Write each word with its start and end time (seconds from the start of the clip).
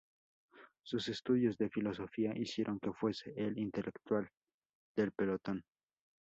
Sus 0.81 1.09
estudios 1.09 1.59
de 1.59 1.69
filosofía 1.69 2.33
hicieron 2.35 2.79
que 2.79 2.91
fuese 2.91 3.35
el 3.37 3.59
"intelectual" 3.59 4.27
del 4.97 5.11
pelotón. 5.11 5.63